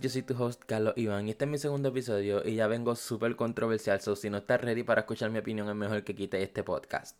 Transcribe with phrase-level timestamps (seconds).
[0.00, 2.94] Yo soy tu host Carlos Iván y este es mi segundo episodio y ya vengo
[2.94, 6.40] súper controversial, so si no estás ready para escuchar mi opinión es mejor que quite
[6.40, 7.18] este podcast.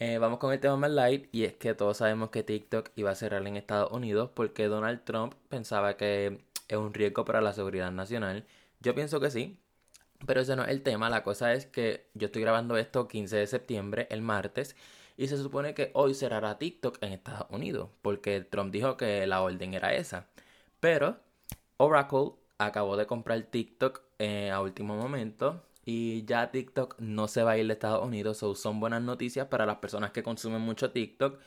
[0.00, 3.12] Eh, vamos con el tema más light y es que todos sabemos que TikTok iba
[3.12, 7.52] a cerrar en Estados Unidos porque Donald Trump pensaba que es un riesgo para la
[7.52, 8.44] seguridad nacional.
[8.80, 9.56] Yo pienso que sí,
[10.26, 13.36] pero ese no es el tema, la cosa es que yo estoy grabando esto 15
[13.36, 14.74] de septiembre, el martes,
[15.16, 19.40] y se supone que hoy cerrará TikTok en Estados Unidos, porque Trump dijo que la
[19.42, 20.26] orden era esa.
[20.80, 21.18] Pero
[21.80, 27.52] Oracle acabó de comprar TikTok eh, a último momento y ya TikTok no se va
[27.52, 28.36] a ir de Estados Unidos.
[28.38, 31.40] So son buenas noticias para las personas que consumen mucho TikTok.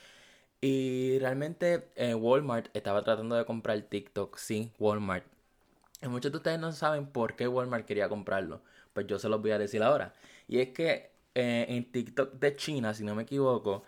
[0.61, 4.37] Y realmente eh, Walmart estaba tratando de comprar TikTok.
[4.37, 5.25] Sí, Walmart.
[6.01, 8.61] Y muchos de ustedes no saben por qué Walmart quería comprarlo.
[8.93, 10.15] Pues yo se los voy a decir ahora.
[10.47, 13.83] Y es que eh, en TikTok de China, si no me equivoco,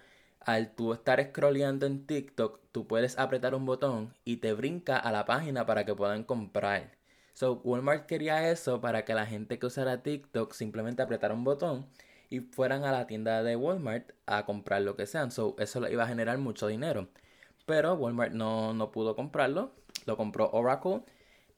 [0.45, 5.11] al tú estar scrolleando en TikTok, tú puedes apretar un botón y te brinca a
[5.11, 6.91] la página para que puedan comprar.
[7.33, 11.87] So, Walmart quería eso para que la gente que usara TikTok simplemente apretara un botón
[12.29, 15.31] y fueran a la tienda de Walmart a comprar lo que sean.
[15.31, 17.09] So, eso iba a generar mucho dinero.
[17.65, 19.71] Pero Walmart no, no pudo comprarlo,
[20.05, 21.01] lo compró Oracle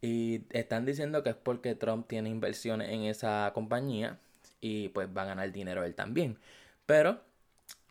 [0.02, 4.20] y están diciendo que es porque Trump tiene inversiones en esa compañía
[4.62, 6.38] y pues va a ganar dinero él también.
[6.86, 7.20] Pero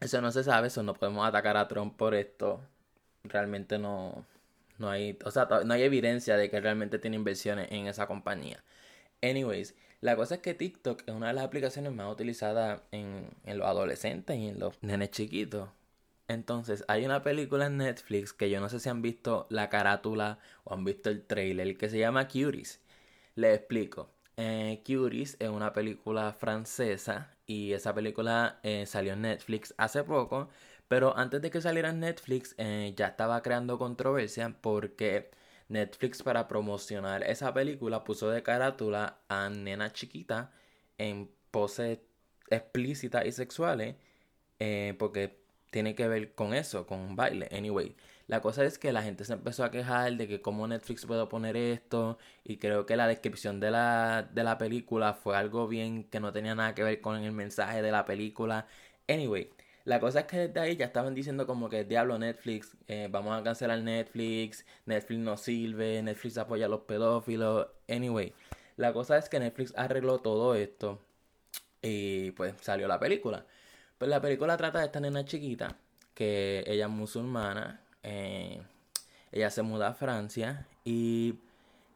[0.00, 2.61] eso no se sabe, eso no podemos atacar a Trump por esto.
[3.25, 4.25] Realmente no,
[4.78, 8.62] no hay, o sea, no hay evidencia de que realmente tiene inversiones en esa compañía.
[9.22, 13.67] Anyways, la cosa es que TikTok es una de las aplicaciones más utilizadas en, los
[13.67, 15.70] adolescentes y en los nenes chiquitos.
[16.28, 20.39] Entonces, hay una película en Netflix que yo no sé si han visto la carátula
[20.64, 22.80] o han visto el trailer que se llama Cuties.
[23.36, 24.11] Les explico.
[24.39, 30.48] Eh, es una película francesa y esa película eh, salió en Netflix hace poco,
[30.89, 35.30] pero antes de que saliera en Netflix eh, ya estaba creando controversia porque
[35.69, 40.53] Netflix para promocionar esa película puso de carátula a nena chiquita
[40.98, 42.01] en poses
[42.51, 43.97] explícitas y sexuales
[44.98, 45.39] porque
[45.70, 47.48] tiene que ver con eso, con un baile.
[47.53, 47.97] Anyway,
[48.29, 51.27] la cosa es que la gente se empezó a quejar de que cómo Netflix puede
[51.27, 56.05] poner esto y creo que la descripción de la, de la película fue algo bien
[56.05, 58.67] que no tenía nada que ver con el mensaje de la película.
[59.09, 59.51] Anyway,
[59.85, 63.39] la cosa es que desde ahí ya estaban diciendo como que diablo Netflix, eh, vamos
[63.41, 67.69] a cancelar Netflix, Netflix no sirve, Netflix apoya a los pedófilos.
[67.89, 68.35] Anyway,
[68.77, 71.01] la cosa es que Netflix arregló todo esto
[71.83, 73.47] y pues salió la película.
[73.98, 75.77] Pues la película trata de esta nena chiquita,
[76.15, 78.62] que ella es musulmana, eh,
[79.33, 81.34] ella se muda a Francia y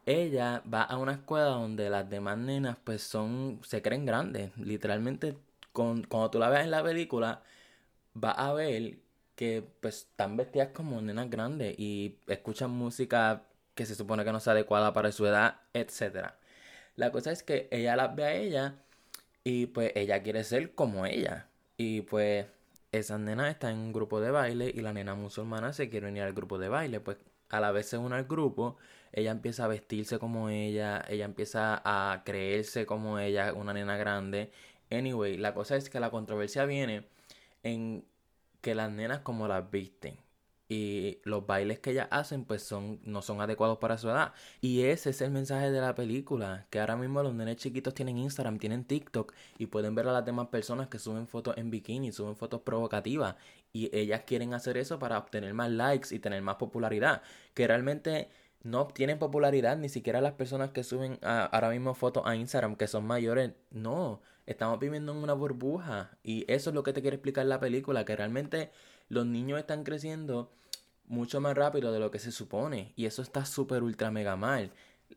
[0.07, 4.57] ella va a una escuela donde las demás nenas pues son, se creen grandes.
[4.59, 5.37] Literalmente,
[5.73, 7.43] con, cuando tú la ves en la película,
[8.23, 8.99] va a ver
[9.37, 13.45] que pues están vestidas como nenas grandes y escuchan música
[13.75, 16.33] que se supone que no es adecuada para su edad, etc.
[16.97, 18.75] La cosa es que ella las ve a ella
[19.45, 21.49] y pues ella quiere ser como ella.
[21.77, 22.47] Y pues
[22.93, 26.23] esa nena está en un grupo de baile y la nena musulmana se quiere unir
[26.23, 27.01] al grupo de baile.
[27.01, 27.19] Pues
[27.51, 28.77] a la vez se une al grupo,
[29.13, 34.53] ella empieza a vestirse como ella, ella empieza a creerse como ella, una nena grande.
[34.91, 37.07] Anyway, la cosa es que la controversia viene
[37.63, 38.05] en
[38.61, 40.17] que las nenas como las visten
[40.71, 44.33] y los bailes que ellas hacen pues son no son adecuados para su edad.
[44.61, 48.17] Y ese es el mensaje de la película que ahora mismo los nenes chiquitos tienen
[48.19, 52.13] Instagram tienen TikTok y pueden ver a las demás personas que suben fotos en bikini
[52.13, 53.35] suben fotos provocativas
[53.73, 57.23] y ellas quieren hacer eso para obtener más likes y tener más popularidad
[57.55, 58.31] que realmente
[58.63, 62.87] no obtienen popularidad ni siquiera las personas que suben ahora mismo fotos a Instagram que
[62.87, 63.53] son mayores.
[63.71, 67.59] No estamos viviendo en una burbuja y eso es lo que te quiere explicar la
[67.59, 68.71] película que realmente
[69.09, 70.53] los niños están creciendo
[71.11, 72.93] mucho más rápido de lo que se supone.
[72.97, 74.73] Y eso está súper ultra mega mal.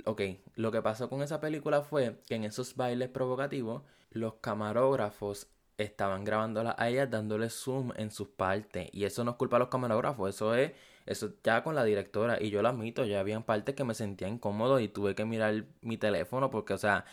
[0.05, 0.21] Ok,
[0.55, 5.47] lo que pasó con esa película fue que en esos bailes provocativos, los camarógrafos
[5.77, 8.89] estaban grabándola a ellas dándole zoom en sus partes.
[8.91, 10.73] Y eso no es culpa de los camarógrafos, eso es
[11.05, 12.41] eso ya con la directora.
[12.41, 15.65] Y yo lo admito, ya habían partes que me sentía incómodo y tuve que mirar
[15.81, 17.05] mi teléfono porque, o sea,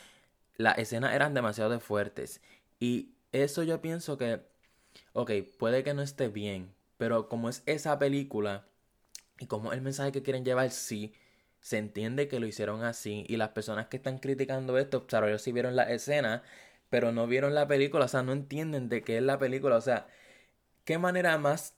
[0.57, 2.41] las escenas eran demasiado fuertes.
[2.79, 4.41] Y eso yo pienso que,
[5.13, 8.67] ok, puede que no esté bien, pero como es esa película,
[9.41, 11.15] y como el mensaje que quieren llevar, sí,
[11.61, 13.25] se entiende que lo hicieron así.
[13.29, 16.43] Y las personas que están criticando esto, claro, ellos sí vieron la escena,
[16.91, 19.77] pero no vieron la película, o sea, no entienden de qué es la película.
[19.77, 20.09] O sea,
[20.85, 21.77] ¿qué manera más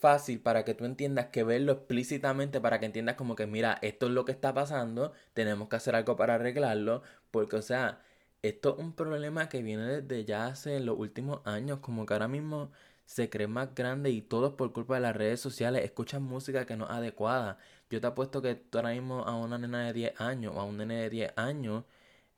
[0.00, 4.06] fácil para que tú entiendas que verlo explícitamente para que entiendas como que mira, esto
[4.06, 8.02] es lo que está pasando, tenemos que hacer algo para arreglarlo, porque o sea,
[8.42, 12.28] esto es un problema que viene desde ya hace los últimos años, como que ahora
[12.28, 12.72] mismo
[13.12, 16.64] se creen más grandes y todo es por culpa de las redes sociales, escuchan música
[16.66, 17.58] que no es adecuada.
[17.90, 20.64] Yo te apuesto que tú ahora mismo a una nena de 10 años o a
[20.64, 21.84] un nene de 10 años,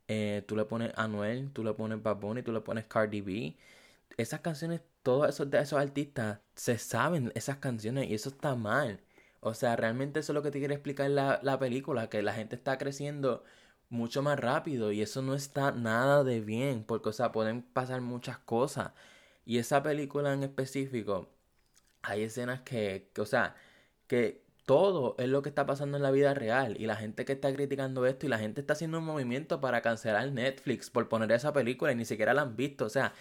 [0.07, 3.57] eh, tú le pones Anuel, tú le pones Bad Bunny, tú le pones Cardi B.
[4.17, 9.01] Esas canciones, todos esos esos artistas se saben esas canciones y eso está mal.
[9.41, 12.33] O sea, realmente eso es lo que te quiere explicar la, la película, que la
[12.33, 13.43] gente está creciendo
[13.89, 18.01] mucho más rápido y eso no está nada de bien, porque, o sea, pueden pasar
[18.01, 18.91] muchas cosas.
[19.45, 21.29] Y esa película en específico,
[22.01, 23.55] hay escenas que, que, o sea,
[24.07, 27.33] que todo es lo que está pasando en la vida real y la gente que
[27.33, 31.31] está criticando esto y la gente está haciendo un movimiento para cancelar Netflix por poner
[31.31, 33.13] esa película y ni siquiera la han visto, o sea,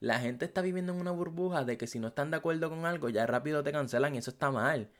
[0.00, 2.86] la gente está viviendo en una burbuja de que si no están de acuerdo con
[2.86, 4.90] algo ya rápido te cancelan y eso está mal.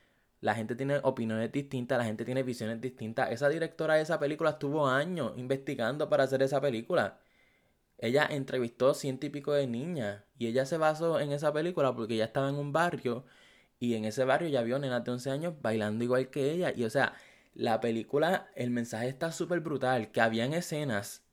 [0.40, 3.30] La gente tiene opiniones distintas, la gente tiene visiones distintas.
[3.30, 7.18] Esa directora de esa película estuvo años investigando para hacer esa película.
[8.00, 12.24] Ella entrevistó ciento y de niñas y ella se basó en esa película porque ella
[12.24, 13.26] estaba en un barrio
[13.78, 16.72] y en ese barrio ya vio nenas de 11 años bailando igual que ella.
[16.74, 17.14] Y o sea,
[17.54, 21.24] la película, el mensaje está súper brutal, que habían escenas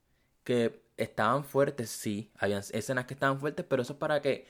[0.43, 4.45] que estaban fuertes, sí, habían escenas que estaban fuertes, pero eso es para que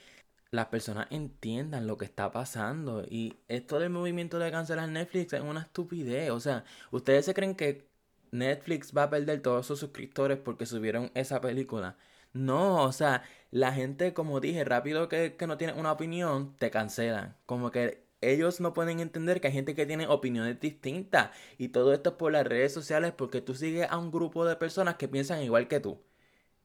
[0.52, 3.04] las personas entiendan lo que está pasando.
[3.10, 6.32] Y esto del movimiento de cancelar Netflix es una estupidez.
[6.32, 7.88] O sea, ¿ustedes se creen que
[8.32, 11.98] Netflix va a perder todos sus suscriptores porque subieron esa película?
[12.34, 16.70] No, o sea, la gente, como dije, rápido que, que no tiene una opinión, te
[16.72, 17.36] cancelan.
[17.46, 21.32] Como que ellos no pueden entender que hay gente que tiene opiniones distintas.
[21.58, 24.56] Y todo esto es por las redes sociales porque tú sigues a un grupo de
[24.56, 26.00] personas que piensan igual que tú.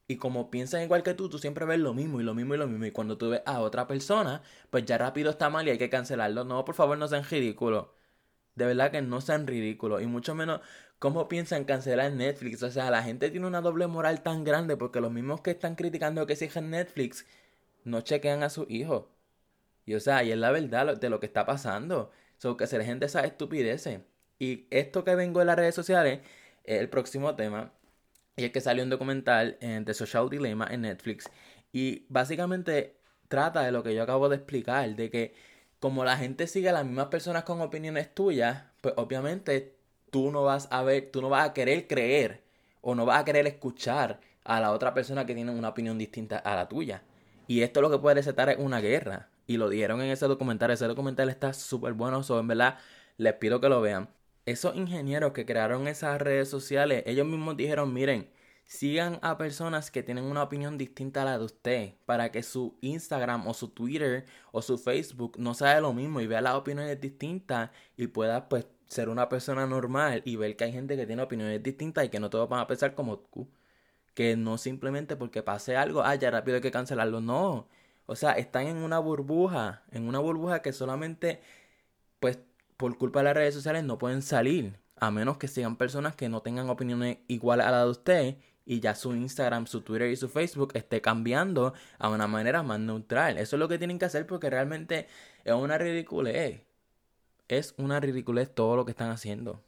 [0.09, 2.59] Y como piensan igual que tú, tú siempre ves lo mismo y lo mismo y
[2.59, 2.85] lo mismo.
[2.87, 5.91] Y cuando tú ves a otra persona, pues ya rápido está mal y hay que
[5.91, 6.45] cancelarlo.
[6.45, 7.87] No, por favor, no sean ridículos.
[8.55, 10.03] De verdad que no sean ridículos.
[10.03, 10.61] Y mucho menos
[10.99, 12.63] cómo piensan cancelar Netflix.
[12.63, 15.75] O sea, la gente tiene una doble moral tan grande porque los mismos que están
[15.75, 17.27] criticando que exigen Netflix
[17.85, 19.07] no chequean a sus hijos.
[19.85, 22.11] Y o sea, y es la verdad de lo que está pasando.
[22.39, 24.01] So, que dejen de esas estupideces.
[24.39, 26.21] Y esto que vengo de las redes sociales
[26.65, 27.73] es el próximo tema.
[28.37, 31.31] Y es que salió un documental en The Social Dilemma en Netflix.
[31.73, 32.97] Y básicamente
[33.29, 35.35] trata de lo que yo acabo de explicar, de que
[35.83, 39.77] como la gente sigue a las mismas personas con opiniones tuyas, pues obviamente
[40.11, 42.45] tú no vas a ver, tú no vas a querer creer
[42.81, 46.39] o no vas a querer escuchar a la otra persona que tiene una opinión distinta
[46.39, 47.03] a la tuya.
[47.49, 49.29] Y esto lo que puede desatar es una guerra.
[49.47, 50.71] Y lo dieron en ese documental.
[50.71, 52.23] Ese documental está súper bueno.
[52.23, 52.79] So, en verdad,
[53.19, 54.09] les pido que lo vean
[54.47, 58.29] esos ingenieros que crearon esas redes sociales, ellos mismos dijeron, miren,
[58.65, 62.77] sigan a personas que tienen una opinión distinta a la de usted, para que su
[62.81, 67.01] Instagram o su Twitter o su Facebook no sea lo mismo y vea las opiniones
[67.01, 71.23] distintas y pueda pues ser una persona normal y ver que hay gente que tiene
[71.23, 73.49] opiniones distintas y que no todos van a pensar como tú.
[74.15, 77.21] Que no simplemente porque pase algo, ah, ya rápido hay que cancelarlo.
[77.21, 77.69] No.
[78.07, 81.41] O sea, están en una burbuja, en una burbuja que solamente
[82.21, 82.39] pues
[82.77, 86.29] por culpa de las redes sociales no pueden salir, a menos que sean personas que
[86.29, 90.17] no tengan opiniones iguales a la de usted y ya su Instagram, su Twitter y
[90.17, 93.39] su Facebook esté cambiando a una manera más neutral.
[93.39, 95.07] Eso es lo que tienen que hacer porque realmente
[95.45, 96.63] es una ridiculez.
[97.49, 99.63] Es una ridiculez todo lo que están haciendo.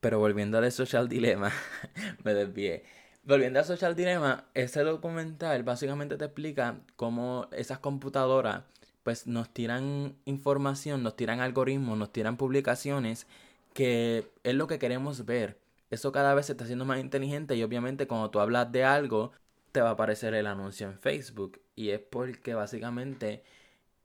[0.00, 1.52] Pero volviendo a The Social Dilemma,
[2.24, 2.84] me desvié.
[3.24, 8.64] Volviendo a Social Dilemma, ese documental básicamente te explica cómo esas computadoras
[9.02, 13.26] pues nos tiran información, nos tiran algoritmos, nos tiran publicaciones
[13.74, 15.58] que es lo que queremos ver.
[15.90, 19.32] Eso cada vez se está haciendo más inteligente y obviamente cuando tú hablas de algo
[19.72, 23.42] te va a aparecer el anuncio en Facebook y es porque básicamente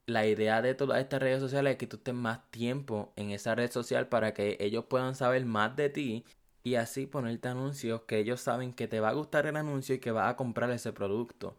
[0.06, 3.56] la idea de todas estas redes sociales es que tú estés más tiempo en esa
[3.56, 6.26] red social para que ellos puedan saber más de ti
[6.64, 10.00] y así ponerte anuncios que ellos saben que te va a gustar el anuncio y
[10.00, 11.58] que vas a comprar ese producto.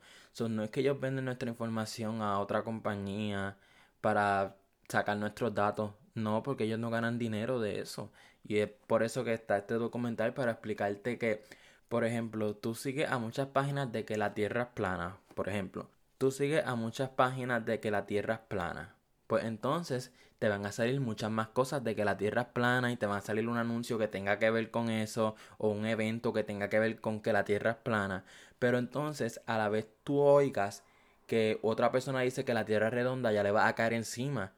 [0.49, 3.57] no es que ellos venden nuestra información a otra compañía
[4.01, 4.57] para
[4.89, 5.93] sacar nuestros datos.
[6.15, 8.11] No, porque ellos no ganan dinero de eso.
[8.47, 11.43] Y es por eso que está este documental para explicarte que,
[11.89, 15.17] por ejemplo, tú sigues a muchas páginas de que la Tierra es plana.
[15.35, 18.95] Por ejemplo, tú sigues a muchas páginas de que la Tierra es plana.
[19.27, 22.93] Pues entonces te van a salir muchas más cosas de que la Tierra es plana
[22.93, 25.87] y te va a salir un anuncio que tenga que ver con eso o un
[25.87, 28.25] evento que tenga que ver con que la Tierra es plana.
[28.59, 30.83] Pero entonces a la vez tú oigas
[31.27, 34.53] que otra persona dice que la Tierra es redonda, ya le va a caer encima.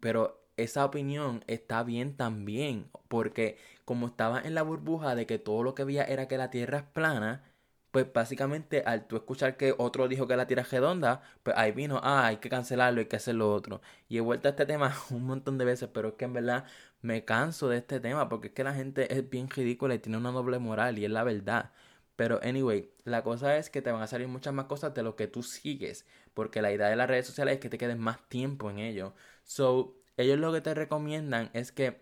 [0.00, 5.62] Pero esa opinión está bien también, porque como estaba en la burbuja de que todo
[5.62, 7.44] lo que veía era que la Tierra es plana,
[7.90, 12.00] pues básicamente al tú escuchar que otro dijo que la tira redonda, pues ahí vino,
[12.02, 13.80] ah, hay que cancelarlo, hay que hacer lo otro.
[14.08, 16.64] Y he vuelto a este tema un montón de veces, pero es que en verdad
[17.02, 20.18] me canso de este tema porque es que la gente es bien ridícula y tiene
[20.18, 21.72] una doble moral y es la verdad.
[22.16, 25.16] Pero anyway, la cosa es que te van a salir muchas más cosas de lo
[25.16, 26.06] que tú sigues.
[26.34, 29.14] Porque la idea de las redes sociales es que te quedes más tiempo en ello.
[29.44, 32.00] So, ellos lo que te recomiendan es que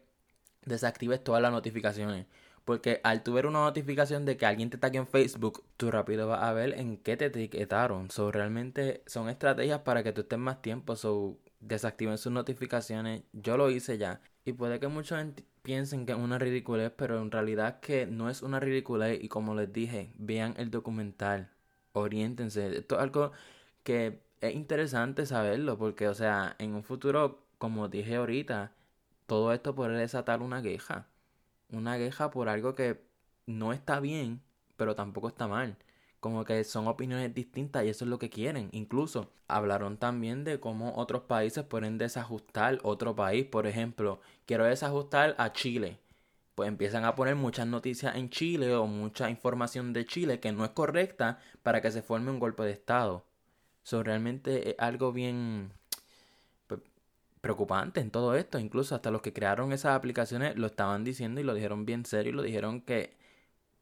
[0.65, 2.27] desactives todas las notificaciones.
[2.69, 6.29] Porque al tu ver una notificación de que alguien te tague en Facebook, tú rápido
[6.29, 8.11] vas a ver en qué te etiquetaron.
[8.11, 10.95] So, realmente son estrategias para que tú estés más tiempo.
[10.95, 13.23] So, desactiven sus notificaciones.
[13.33, 14.21] Yo lo hice ya.
[14.45, 15.19] Y puede que muchos
[15.63, 19.19] piensen que es una ridiculez, pero en realidad que no es una ridiculez.
[19.25, 21.51] Y como les dije, vean el documental.
[21.95, 22.77] Oriéntense.
[22.77, 23.33] Esto es algo
[23.83, 25.79] que es interesante saberlo.
[25.79, 28.73] Porque, o sea, en un futuro, como dije ahorita,
[29.27, 31.07] todo esto puede desatar una queja.
[31.71, 33.03] Una queja por algo que
[33.47, 34.43] no está bien,
[34.77, 35.77] pero tampoco está mal
[36.21, 38.69] como que son opiniones distintas y eso es lo que quieren.
[38.73, 43.47] Incluso hablaron también de cómo otros países pueden desajustar otro país.
[43.47, 45.99] Por ejemplo, quiero desajustar a Chile.
[46.55, 50.65] Pues empiezan a poner muchas noticias en Chile o mucha información de Chile que no
[50.65, 53.25] es correcta para que se forme un golpe de Estado.
[53.91, 55.73] Realmente es algo bien
[57.41, 58.59] preocupante en todo esto.
[58.59, 62.33] Incluso hasta los que crearon esas aplicaciones lo estaban diciendo y lo dijeron bien serio
[62.33, 63.17] y lo dijeron que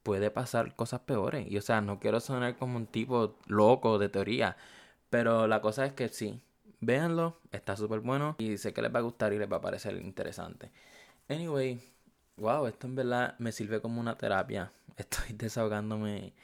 [0.03, 1.51] puede pasar cosas peores.
[1.51, 4.57] Y o sea, no quiero sonar como un tipo loco de teoría.
[5.11, 6.41] Pero la cosa es que sí,
[6.81, 9.61] véanlo, está súper bueno y sé que les va a gustar y les va a
[9.61, 10.71] parecer interesante.
[11.29, 11.81] Anyway,
[12.37, 14.73] wow, esto en verdad me sirve como una terapia.
[14.97, 16.35] Estoy desahogándome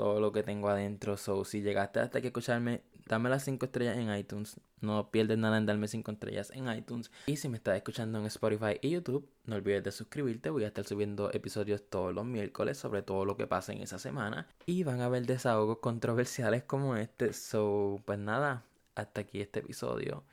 [0.00, 1.18] todo lo que tengo adentro.
[1.18, 4.58] So, si llegaste hasta aquí a escucharme, dame las 5 estrellas en iTunes.
[4.80, 7.10] No pierdes nada en darme 5 estrellas en iTunes.
[7.26, 10.48] Y si me estás escuchando en Spotify y YouTube, no olvides de suscribirte.
[10.48, 13.98] Voy a estar subiendo episodios todos los miércoles sobre todo lo que pasa en esa
[13.98, 14.48] semana.
[14.64, 17.34] Y van a haber desahogos controversiales como este.
[17.34, 18.64] So, pues nada,
[18.94, 20.24] hasta aquí este episodio.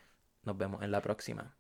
[0.46, 1.57] Nos vemos en la próxima.